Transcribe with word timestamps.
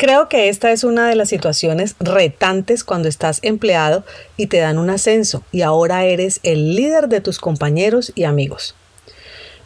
Creo 0.00 0.30
que 0.30 0.48
esta 0.48 0.72
es 0.72 0.82
una 0.82 1.10
de 1.10 1.14
las 1.14 1.28
situaciones 1.28 1.94
retantes 2.00 2.84
cuando 2.84 3.06
estás 3.06 3.38
empleado 3.42 4.02
y 4.38 4.46
te 4.46 4.56
dan 4.56 4.78
un 4.78 4.88
ascenso 4.88 5.42
y 5.52 5.60
ahora 5.60 6.06
eres 6.06 6.40
el 6.42 6.74
líder 6.74 7.08
de 7.08 7.20
tus 7.20 7.38
compañeros 7.38 8.10
y 8.14 8.24
amigos. 8.24 8.74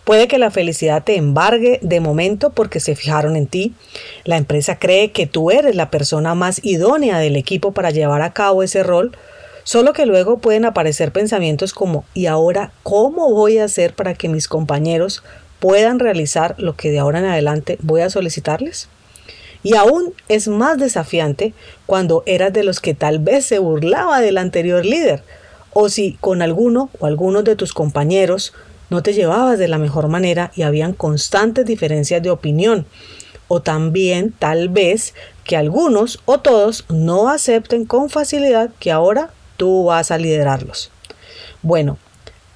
Puede 0.02 0.26
que 0.26 0.38
la 0.38 0.50
felicidad 0.50 1.04
te 1.04 1.14
embargue 1.14 1.78
de 1.82 2.00
momento 2.00 2.50
porque 2.50 2.80
se 2.80 2.96
fijaron 2.96 3.36
en 3.36 3.46
ti. 3.46 3.74
La 4.24 4.36
empresa 4.36 4.80
cree 4.80 5.12
que 5.12 5.28
tú 5.28 5.52
eres 5.52 5.76
la 5.76 5.88
persona 5.92 6.34
más 6.34 6.58
idónea 6.64 7.20
del 7.20 7.36
equipo 7.36 7.70
para 7.70 7.92
llevar 7.92 8.20
a 8.20 8.32
cabo 8.32 8.64
ese 8.64 8.82
rol, 8.82 9.16
solo 9.62 9.92
que 9.92 10.04
luego 10.04 10.38
pueden 10.38 10.64
aparecer 10.64 11.12
pensamientos 11.12 11.72
como 11.72 12.04
¿y 12.12 12.26
ahora 12.26 12.72
cómo 12.82 13.32
voy 13.32 13.58
a 13.58 13.66
hacer 13.66 13.94
para 13.94 14.14
que 14.14 14.28
mis 14.28 14.48
compañeros 14.48 15.22
puedan 15.60 16.00
realizar 16.00 16.56
lo 16.58 16.74
que 16.74 16.91
de 16.91 16.98
ahora 16.98 17.20
en 17.20 17.26
adelante 17.26 17.78
voy 17.82 18.00
a 18.00 18.10
solicitarles? 18.10 18.88
Y 19.64 19.74
aún 19.74 20.14
es 20.28 20.46
más 20.46 20.78
desafiante 20.78 21.54
cuando 21.86 22.22
eras 22.26 22.52
de 22.52 22.62
los 22.62 22.78
que 22.78 22.94
tal 22.94 23.18
vez 23.18 23.46
se 23.46 23.58
burlaba 23.58 24.20
del 24.20 24.38
anterior 24.38 24.86
líder, 24.86 25.24
o 25.72 25.88
si 25.88 26.12
con 26.20 26.42
alguno 26.42 26.90
o 27.00 27.06
algunos 27.06 27.42
de 27.42 27.56
tus 27.56 27.72
compañeros 27.72 28.52
no 28.90 29.02
te 29.02 29.12
llevabas 29.12 29.58
de 29.58 29.66
la 29.66 29.78
mejor 29.78 30.06
manera 30.06 30.52
y 30.54 30.62
habían 30.62 30.92
constantes 30.92 31.66
diferencias 31.66 32.22
de 32.22 32.30
opinión, 32.30 32.86
o 33.48 33.60
también 33.60 34.32
tal 34.38 34.68
vez 34.68 35.14
que 35.44 35.56
algunos 35.56 36.20
o 36.26 36.38
todos 36.38 36.84
no 36.88 37.28
acepten 37.28 37.86
con 37.86 38.10
facilidad 38.10 38.70
que 38.78 38.92
ahora 38.92 39.30
tú 39.56 39.84
vas 39.84 40.10
a 40.10 40.18
liderarlos. 40.18 40.90
Bueno, 41.62 41.98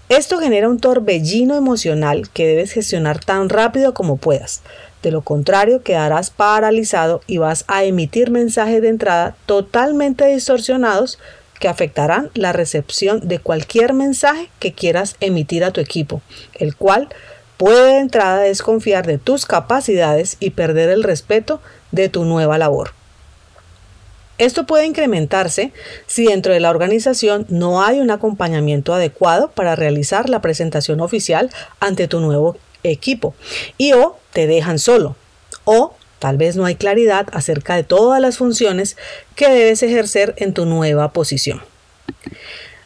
esto 0.08 0.38
genera 0.38 0.68
un 0.68 0.78
torbellino 0.78 1.54
emocional 1.54 2.30
que 2.30 2.46
debes 2.46 2.72
gestionar 2.72 3.22
tan 3.22 3.48
rápido 3.48 3.92
como 3.92 4.16
puedas. 4.16 4.62
De 5.02 5.10
lo 5.10 5.22
contrario, 5.22 5.82
quedarás 5.82 6.30
paralizado 6.30 7.20
y 7.26 7.38
vas 7.38 7.64
a 7.68 7.84
emitir 7.84 8.30
mensajes 8.30 8.82
de 8.82 8.88
entrada 8.88 9.36
totalmente 9.46 10.26
distorsionados 10.26 11.18
que 11.60 11.68
afectarán 11.68 12.30
la 12.34 12.52
recepción 12.52 13.26
de 13.26 13.38
cualquier 13.38 13.92
mensaje 13.92 14.50
que 14.58 14.72
quieras 14.72 15.16
emitir 15.20 15.64
a 15.64 15.72
tu 15.72 15.80
equipo, 15.80 16.20
el 16.54 16.76
cual 16.76 17.08
puede 17.56 17.94
de 17.94 17.98
entrada 17.98 18.40
desconfiar 18.40 19.06
de 19.06 19.18
tus 19.18 19.44
capacidades 19.44 20.36
y 20.40 20.50
perder 20.50 20.90
el 20.90 21.02
respeto 21.02 21.60
de 21.90 22.08
tu 22.08 22.24
nueva 22.24 22.58
labor. 22.58 22.92
Esto 24.38 24.66
puede 24.66 24.86
incrementarse 24.86 25.72
si 26.06 26.26
dentro 26.26 26.52
de 26.52 26.60
la 26.60 26.70
organización 26.70 27.44
no 27.48 27.82
hay 27.82 27.98
un 27.98 28.12
acompañamiento 28.12 28.94
adecuado 28.94 29.50
para 29.50 29.74
realizar 29.74 30.28
la 30.28 30.40
presentación 30.40 31.00
oficial 31.00 31.50
ante 31.80 32.06
tu 32.06 32.20
nuevo 32.20 32.56
equipo 32.90 33.34
y 33.76 33.92
o 33.92 34.16
te 34.32 34.46
dejan 34.46 34.78
solo 34.78 35.16
o 35.64 35.94
tal 36.18 36.36
vez 36.38 36.56
no 36.56 36.64
hay 36.64 36.76
claridad 36.76 37.26
acerca 37.32 37.76
de 37.76 37.84
todas 37.84 38.20
las 38.20 38.38
funciones 38.38 38.96
que 39.36 39.48
debes 39.48 39.82
ejercer 39.82 40.34
en 40.38 40.54
tu 40.54 40.64
nueva 40.64 41.12
posición. 41.12 41.62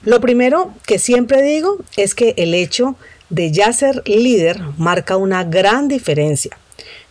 Lo 0.05 0.21
primero 0.21 0.75
que 0.85 0.99
siempre 0.99 1.43
digo 1.43 1.79
es 1.97 2.17
que 2.17 2.35
el 2.37 2.55
hecho 2.55 2.97
de 3.31 3.53
ya 3.53 3.73
ser 3.73 4.03
líder 4.05 4.61
marca 4.77 5.17
una 5.17 5.45
gran 5.45 5.87
diferencia, 5.87 6.59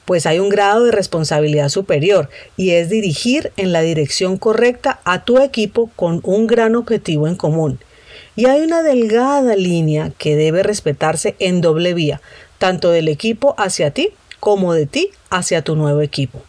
pues 0.03 0.25
hay 0.25 0.39
un 0.39 0.49
grado 0.49 0.83
de 0.83 0.91
responsabilidad 0.91 1.69
superior 1.69 2.29
y 2.57 2.71
es 2.71 2.89
dirigir 2.89 3.53
en 3.55 3.71
la 3.71 3.81
dirección 3.81 4.37
correcta 4.37 4.99
a 5.05 5.23
tu 5.23 5.39
equipo 5.39 5.89
con 5.95 6.19
un 6.23 6.47
gran 6.47 6.75
objetivo 6.75 7.29
en 7.29 7.37
común. 7.37 7.79
Y 8.35 8.45
hay 8.45 8.61
una 8.61 8.83
delgada 8.83 9.55
línea 9.55 10.11
que 10.17 10.35
debe 10.35 10.63
respetarse 10.63 11.35
en 11.39 11.61
doble 11.61 11.93
vía, 11.93 12.21
tanto 12.61 12.91
del 12.91 13.07
equipo 13.07 13.55
hacia 13.57 13.89
ti 13.89 14.09
como 14.39 14.75
de 14.75 14.85
ti 14.85 15.09
hacia 15.31 15.63
tu 15.63 15.75
nuevo 15.75 16.01
equipo. 16.01 16.43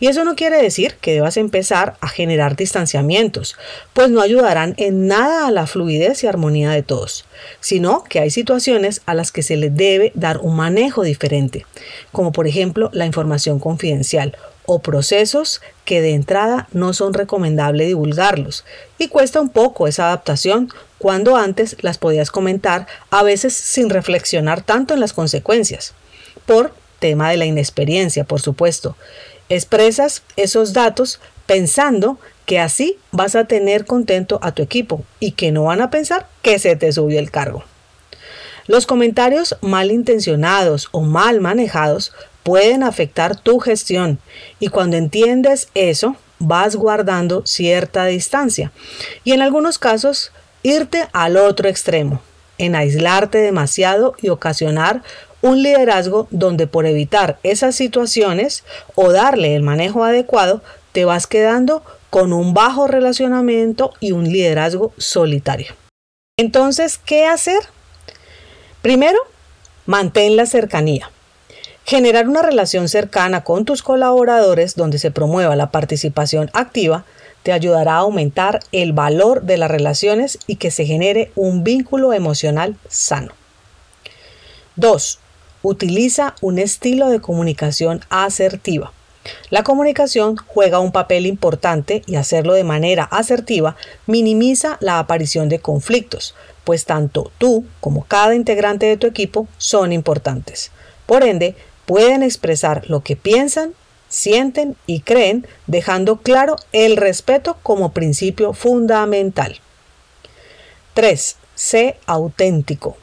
Y 0.00 0.08
eso 0.08 0.24
no 0.24 0.34
quiere 0.36 0.60
decir 0.60 0.96
que 1.00 1.12
debas 1.12 1.36
empezar 1.36 1.96
a 2.00 2.08
generar 2.08 2.56
distanciamientos, 2.56 3.56
pues 3.92 4.10
no 4.10 4.20
ayudarán 4.20 4.74
en 4.76 5.06
nada 5.06 5.46
a 5.46 5.50
la 5.50 5.66
fluidez 5.66 6.22
y 6.22 6.26
armonía 6.26 6.70
de 6.70 6.82
todos, 6.82 7.24
sino 7.60 8.04
que 8.04 8.20
hay 8.20 8.30
situaciones 8.30 9.02
a 9.06 9.14
las 9.14 9.32
que 9.32 9.42
se 9.42 9.56
les 9.56 9.74
debe 9.74 10.12
dar 10.14 10.38
un 10.38 10.56
manejo 10.56 11.02
diferente, 11.02 11.66
como 12.10 12.32
por 12.32 12.46
ejemplo 12.46 12.90
la 12.92 13.06
información 13.06 13.58
confidencial 13.58 14.36
o 14.64 14.80
procesos 14.80 15.60
que 15.84 16.00
de 16.00 16.14
entrada 16.14 16.68
no 16.72 16.92
son 16.92 17.14
recomendable 17.14 17.84
divulgarlos 17.84 18.64
y 18.98 19.08
cuesta 19.08 19.40
un 19.40 19.48
poco 19.48 19.88
esa 19.88 20.06
adaptación 20.06 20.68
cuando 20.98 21.36
antes 21.36 21.76
las 21.80 21.98
podías 21.98 22.30
comentar 22.30 22.86
a 23.10 23.24
veces 23.24 23.54
sin 23.54 23.90
reflexionar 23.90 24.62
tanto 24.62 24.94
en 24.94 25.00
las 25.00 25.12
consecuencias. 25.12 25.94
Por 26.46 26.72
tema 27.00 27.30
de 27.30 27.36
la 27.36 27.46
inexperiencia, 27.46 28.22
por 28.22 28.40
supuesto. 28.40 28.96
Expresas 29.52 30.22
esos 30.36 30.72
datos 30.72 31.20
pensando 31.44 32.18
que 32.46 32.58
así 32.58 32.96
vas 33.10 33.36
a 33.36 33.44
tener 33.44 33.84
contento 33.84 34.38
a 34.40 34.52
tu 34.52 34.62
equipo 34.62 35.04
y 35.20 35.32
que 35.32 35.52
no 35.52 35.64
van 35.64 35.82
a 35.82 35.90
pensar 35.90 36.26
que 36.40 36.58
se 36.58 36.74
te 36.74 36.90
subió 36.90 37.18
el 37.18 37.30
cargo. 37.30 37.62
Los 38.66 38.86
comentarios 38.86 39.58
malintencionados 39.60 40.88
o 40.92 41.02
mal 41.02 41.42
manejados 41.42 42.14
pueden 42.42 42.82
afectar 42.82 43.38
tu 43.38 43.58
gestión 43.58 44.18
y 44.58 44.68
cuando 44.68 44.96
entiendes 44.96 45.68
eso 45.74 46.16
vas 46.38 46.74
guardando 46.74 47.44
cierta 47.44 48.06
distancia 48.06 48.72
y 49.22 49.32
en 49.32 49.42
algunos 49.42 49.78
casos 49.78 50.32
irte 50.62 51.08
al 51.12 51.36
otro 51.36 51.68
extremo, 51.68 52.22
en 52.56 52.74
aislarte 52.74 53.36
demasiado 53.36 54.14
y 54.22 54.30
ocasionar 54.30 55.02
un 55.42 55.62
liderazgo 55.62 56.28
donde 56.30 56.66
por 56.66 56.86
evitar 56.86 57.38
esas 57.42 57.74
situaciones 57.74 58.64
o 58.94 59.12
darle 59.12 59.54
el 59.54 59.62
manejo 59.62 60.04
adecuado, 60.04 60.62
te 60.92 61.04
vas 61.04 61.26
quedando 61.26 61.82
con 62.10 62.32
un 62.32 62.54
bajo 62.54 62.86
relacionamiento 62.86 63.92
y 64.00 64.12
un 64.12 64.24
liderazgo 64.24 64.92
solitario. 64.96 65.74
Entonces, 66.38 66.98
¿qué 66.98 67.26
hacer? 67.26 67.60
Primero, 68.80 69.18
mantén 69.86 70.36
la 70.36 70.46
cercanía. 70.46 71.10
Generar 71.84 72.28
una 72.28 72.42
relación 72.42 72.88
cercana 72.88 73.44
con 73.44 73.64
tus 73.64 73.82
colaboradores 73.82 74.76
donde 74.76 74.98
se 74.98 75.10
promueva 75.10 75.56
la 75.56 75.70
participación 75.70 76.50
activa 76.52 77.04
te 77.42 77.52
ayudará 77.52 77.94
a 77.94 77.98
aumentar 77.98 78.60
el 78.70 78.92
valor 78.92 79.42
de 79.42 79.56
las 79.56 79.70
relaciones 79.70 80.38
y 80.46 80.56
que 80.56 80.70
se 80.70 80.84
genere 80.84 81.32
un 81.34 81.64
vínculo 81.64 82.12
emocional 82.12 82.76
sano. 82.88 83.32
2. 84.76 85.18
Utiliza 85.62 86.34
un 86.40 86.58
estilo 86.58 87.08
de 87.08 87.20
comunicación 87.20 88.00
asertiva. 88.08 88.92
La 89.50 89.62
comunicación 89.62 90.36
juega 90.46 90.80
un 90.80 90.90
papel 90.90 91.26
importante 91.26 92.02
y 92.06 92.16
hacerlo 92.16 92.54
de 92.54 92.64
manera 92.64 93.04
asertiva 93.04 93.76
minimiza 94.06 94.78
la 94.80 94.98
aparición 94.98 95.48
de 95.48 95.60
conflictos, 95.60 96.34
pues 96.64 96.84
tanto 96.84 97.30
tú 97.38 97.64
como 97.80 98.04
cada 98.04 98.34
integrante 98.34 98.86
de 98.86 98.96
tu 98.96 99.06
equipo 99.06 99.46
son 99.58 99.92
importantes. 99.92 100.72
Por 101.06 101.22
ende, 101.22 101.54
pueden 101.86 102.22
expresar 102.22 102.82
lo 102.88 103.02
que 103.02 103.14
piensan 103.14 103.74
sienten 104.12 104.76
y 104.86 105.00
creen, 105.00 105.46
dejando 105.66 106.18
claro 106.18 106.56
el 106.72 106.96
respeto 106.96 107.56
como 107.62 107.92
principio 107.92 108.52
fundamental. 108.52 109.58
3. 110.94 111.36
Sé 111.54 111.96
auténtico. 112.04 112.96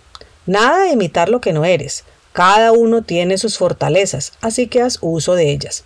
Nada 0.45 0.84
de 0.84 0.92
imitar 0.92 1.30
lo 1.30 1.42
que 1.42 1.51
no 1.51 1.66
eres. 1.66 2.06
Cada 2.39 2.71
uno 2.71 3.01
tiene 3.01 3.38
sus 3.38 3.57
fortalezas, 3.57 4.31
así 4.39 4.68
que 4.68 4.81
haz 4.81 5.00
uso 5.01 5.36
de 5.36 5.51
ellas. 5.51 5.83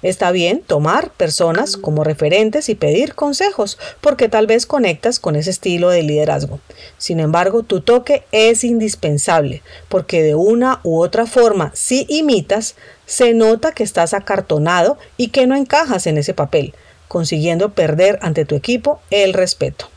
Está 0.00 0.30
bien 0.30 0.62
tomar 0.62 1.10
personas 1.10 1.76
como 1.76 2.04
referentes 2.04 2.70
y 2.70 2.74
pedir 2.74 3.14
consejos, 3.14 3.76
porque 4.00 4.30
tal 4.30 4.46
vez 4.46 4.64
conectas 4.64 5.20
con 5.20 5.36
ese 5.36 5.50
estilo 5.50 5.90
de 5.90 6.02
liderazgo. 6.02 6.58
Sin 6.96 7.20
embargo, 7.20 7.64
tu 7.64 7.82
toque 7.82 8.24
es 8.32 8.64
indispensable, 8.64 9.60
porque 9.90 10.22
de 10.22 10.34
una 10.34 10.80
u 10.84 11.02
otra 11.02 11.26
forma, 11.26 11.70
si 11.74 12.06
imitas, 12.08 12.76
se 13.04 13.34
nota 13.34 13.72
que 13.72 13.82
estás 13.82 14.14
acartonado 14.14 14.96
y 15.18 15.28
que 15.28 15.46
no 15.46 15.54
encajas 15.54 16.06
en 16.06 16.16
ese 16.16 16.32
papel, 16.32 16.72
consiguiendo 17.08 17.74
perder 17.74 18.18
ante 18.22 18.46
tu 18.46 18.54
equipo 18.54 19.02
el 19.10 19.34
respeto. 19.34 19.90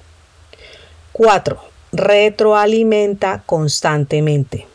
4. 1.13 1.61
Retroalimenta 1.94 3.44
constantemente. 3.45 4.67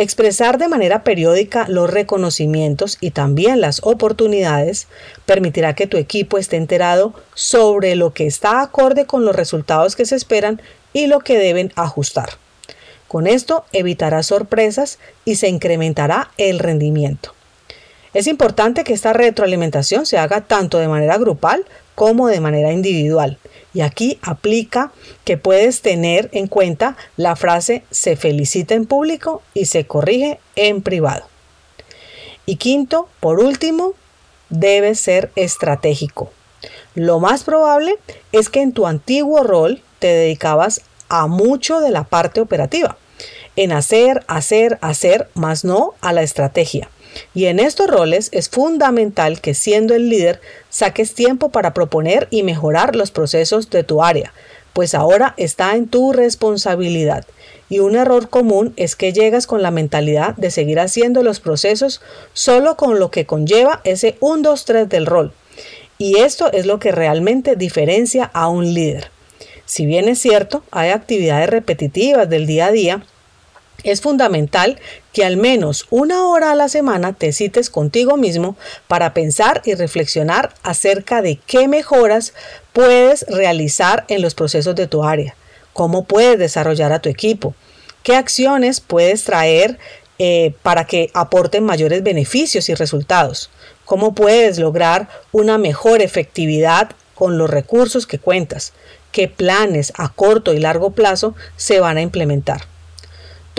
Expresar 0.00 0.58
de 0.58 0.68
manera 0.68 1.02
periódica 1.02 1.66
los 1.66 1.90
reconocimientos 1.90 2.98
y 3.00 3.10
también 3.10 3.60
las 3.60 3.80
oportunidades 3.82 4.86
permitirá 5.26 5.74
que 5.74 5.88
tu 5.88 5.96
equipo 5.96 6.38
esté 6.38 6.56
enterado 6.56 7.14
sobre 7.34 7.96
lo 7.96 8.14
que 8.14 8.24
está 8.24 8.62
acorde 8.62 9.06
con 9.06 9.24
los 9.24 9.34
resultados 9.34 9.96
que 9.96 10.06
se 10.06 10.14
esperan 10.14 10.62
y 10.92 11.08
lo 11.08 11.18
que 11.18 11.36
deben 11.36 11.72
ajustar. 11.74 12.30
Con 13.08 13.26
esto 13.26 13.64
evitarás 13.72 14.26
sorpresas 14.26 15.00
y 15.24 15.34
se 15.34 15.48
incrementará 15.48 16.30
el 16.38 16.60
rendimiento. 16.60 17.34
Es 18.14 18.28
importante 18.28 18.84
que 18.84 18.92
esta 18.92 19.12
retroalimentación 19.12 20.06
se 20.06 20.16
haga 20.16 20.42
tanto 20.42 20.78
de 20.78 20.86
manera 20.86 21.18
grupal 21.18 21.64
como 21.98 22.28
de 22.28 22.38
manera 22.38 22.70
individual. 22.70 23.38
Y 23.74 23.80
aquí 23.80 24.20
aplica 24.22 24.92
que 25.24 25.36
puedes 25.36 25.82
tener 25.82 26.28
en 26.30 26.46
cuenta 26.46 26.96
la 27.16 27.34
frase 27.34 27.82
se 27.90 28.14
felicita 28.14 28.76
en 28.76 28.86
público 28.86 29.42
y 29.52 29.64
se 29.64 29.84
corrige 29.84 30.38
en 30.54 30.80
privado. 30.80 31.26
Y 32.46 32.54
quinto, 32.54 33.08
por 33.18 33.40
último, 33.40 33.94
debe 34.48 34.94
ser 34.94 35.32
estratégico. 35.34 36.30
Lo 36.94 37.18
más 37.18 37.42
probable 37.42 37.96
es 38.30 38.48
que 38.48 38.62
en 38.62 38.70
tu 38.70 38.86
antiguo 38.86 39.42
rol 39.42 39.82
te 39.98 40.06
dedicabas 40.06 40.82
a 41.08 41.26
mucho 41.26 41.80
de 41.80 41.90
la 41.90 42.04
parte 42.04 42.40
operativa, 42.40 42.96
en 43.56 43.72
hacer, 43.72 44.22
hacer, 44.28 44.78
hacer, 44.82 45.28
más 45.34 45.64
no 45.64 45.94
a 46.00 46.12
la 46.12 46.22
estrategia. 46.22 46.90
Y 47.34 47.46
en 47.46 47.58
estos 47.58 47.88
roles 47.88 48.28
es 48.32 48.48
fundamental 48.48 49.40
que 49.40 49.54
siendo 49.54 49.94
el 49.94 50.08
líder 50.08 50.40
saques 50.70 51.14
tiempo 51.14 51.50
para 51.50 51.74
proponer 51.74 52.28
y 52.30 52.42
mejorar 52.42 52.96
los 52.96 53.10
procesos 53.10 53.70
de 53.70 53.84
tu 53.84 54.02
área, 54.02 54.32
pues 54.72 54.94
ahora 54.94 55.34
está 55.36 55.74
en 55.76 55.88
tu 55.88 56.12
responsabilidad. 56.12 57.26
Y 57.68 57.80
un 57.80 57.96
error 57.96 58.28
común 58.28 58.72
es 58.76 58.96
que 58.96 59.12
llegas 59.12 59.46
con 59.46 59.62
la 59.62 59.70
mentalidad 59.70 60.34
de 60.36 60.50
seguir 60.50 60.80
haciendo 60.80 61.22
los 61.22 61.40
procesos 61.40 62.00
solo 62.32 62.76
con 62.76 62.98
lo 62.98 63.10
que 63.10 63.26
conlleva 63.26 63.80
ese 63.84 64.16
1, 64.20 64.42
2, 64.42 64.64
3 64.64 64.88
del 64.88 65.06
rol. 65.06 65.32
Y 65.98 66.18
esto 66.20 66.50
es 66.52 66.64
lo 66.64 66.78
que 66.78 66.92
realmente 66.92 67.56
diferencia 67.56 68.30
a 68.32 68.48
un 68.48 68.72
líder. 68.72 69.10
Si 69.66 69.84
bien 69.84 70.08
es 70.08 70.18
cierto, 70.18 70.62
hay 70.70 70.90
actividades 70.90 71.50
repetitivas 71.50 72.28
del 72.30 72.46
día 72.46 72.66
a 72.66 72.72
día, 72.72 73.02
es 73.84 74.00
fundamental 74.00 74.80
que 75.12 75.24
al 75.24 75.36
menos 75.36 75.86
una 75.90 76.26
hora 76.26 76.50
a 76.50 76.56
la 76.56 76.68
semana 76.68 77.12
te 77.12 77.32
cites 77.32 77.70
contigo 77.70 78.16
mismo 78.16 78.56
para 78.88 79.14
pensar 79.14 79.62
y 79.64 79.74
reflexionar 79.74 80.52
acerca 80.62 81.22
de 81.22 81.38
qué 81.46 81.68
mejoras 81.68 82.34
puedes 82.72 83.24
realizar 83.28 84.04
en 84.08 84.22
los 84.22 84.34
procesos 84.34 84.74
de 84.74 84.88
tu 84.88 85.04
área, 85.04 85.36
cómo 85.72 86.04
puedes 86.04 86.38
desarrollar 86.38 86.92
a 86.92 87.00
tu 87.00 87.08
equipo, 87.08 87.54
qué 88.02 88.16
acciones 88.16 88.80
puedes 88.80 89.24
traer 89.24 89.78
eh, 90.18 90.54
para 90.62 90.84
que 90.84 91.10
aporten 91.14 91.62
mayores 91.62 92.02
beneficios 92.02 92.68
y 92.68 92.74
resultados, 92.74 93.50
cómo 93.84 94.12
puedes 94.12 94.58
lograr 94.58 95.08
una 95.30 95.56
mejor 95.56 96.02
efectividad 96.02 96.90
con 97.14 97.38
los 97.38 97.48
recursos 97.48 98.06
que 98.08 98.18
cuentas, 98.18 98.72
qué 99.12 99.28
planes 99.28 99.92
a 99.96 100.08
corto 100.08 100.52
y 100.52 100.58
largo 100.58 100.90
plazo 100.90 101.36
se 101.56 101.78
van 101.78 101.96
a 101.96 102.02
implementar. 102.02 102.62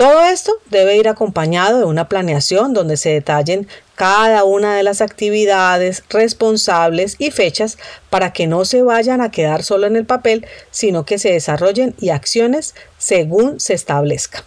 Todo 0.00 0.24
esto 0.24 0.54
debe 0.70 0.96
ir 0.96 1.08
acompañado 1.08 1.80
de 1.80 1.84
una 1.84 2.08
planeación 2.08 2.72
donde 2.72 2.96
se 2.96 3.10
detallen 3.10 3.68
cada 3.96 4.44
una 4.44 4.74
de 4.74 4.82
las 4.82 5.02
actividades, 5.02 6.04
responsables 6.08 7.16
y 7.18 7.30
fechas 7.30 7.76
para 8.08 8.32
que 8.32 8.46
no 8.46 8.64
se 8.64 8.80
vayan 8.80 9.20
a 9.20 9.30
quedar 9.30 9.62
solo 9.62 9.86
en 9.86 9.96
el 9.96 10.06
papel, 10.06 10.46
sino 10.70 11.04
que 11.04 11.18
se 11.18 11.32
desarrollen 11.32 11.94
y 12.00 12.08
acciones 12.08 12.74
según 12.96 13.60
se 13.60 13.74
establezca. 13.74 14.42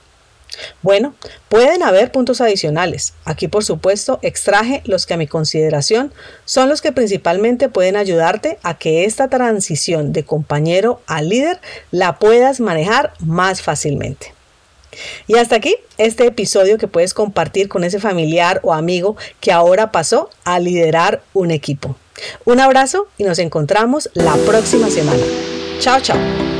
Bueno, 0.81 1.13
pueden 1.49 1.83
haber 1.83 2.11
puntos 2.11 2.41
adicionales. 2.41 3.13
Aquí 3.23 3.47
por 3.47 3.63
supuesto 3.63 4.17
extraje 4.23 4.81
los 4.85 5.05
que 5.05 5.13
a 5.13 5.17
mi 5.17 5.27
consideración 5.27 6.11
son 6.45 6.67
los 6.67 6.81
que 6.81 6.93
principalmente 6.93 7.69
pueden 7.69 7.95
ayudarte 7.95 8.57
a 8.63 8.79
que 8.79 9.05
esta 9.05 9.27
transición 9.27 10.13
de 10.13 10.25
compañero 10.25 11.01
a 11.05 11.21
líder 11.21 11.61
la 11.91 12.17
puedas 12.17 12.59
manejar 12.59 13.13
más 13.19 13.61
fácilmente. 13.61 14.33
Y 15.27 15.35
hasta 15.35 15.55
aquí 15.55 15.75
este 15.97 16.25
episodio 16.25 16.77
que 16.77 16.87
puedes 16.87 17.13
compartir 17.13 17.67
con 17.69 17.83
ese 17.83 17.99
familiar 17.99 18.59
o 18.63 18.73
amigo 18.73 19.15
que 19.39 19.51
ahora 19.51 19.91
pasó 19.91 20.29
a 20.43 20.59
liderar 20.59 21.23
un 21.33 21.51
equipo. 21.51 21.95
Un 22.45 22.59
abrazo 22.59 23.07
y 23.17 23.23
nos 23.23 23.39
encontramos 23.39 24.09
la 24.13 24.35
próxima 24.45 24.89
semana. 24.89 25.23
Chao, 25.79 25.99
chao. 25.99 26.52